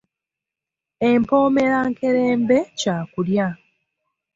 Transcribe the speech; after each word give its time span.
Empoomerankerembe 1.09 2.57
kya 2.79 2.95
kulya. 3.11 3.47